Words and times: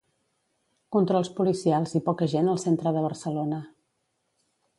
Controls 0.95 1.29
policials 1.41 1.93
i 1.99 2.03
poca 2.09 2.31
gent 2.33 2.51
al 2.55 2.61
centre 2.65 2.95
de 2.97 3.05
Barcelona. 3.09 3.65